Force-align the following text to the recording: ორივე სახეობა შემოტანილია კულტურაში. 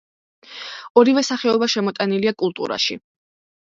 ორივე 1.01 1.23
სახეობა 1.29 1.67
შემოტანილია 1.73 2.35
კულტურაში. 2.43 2.99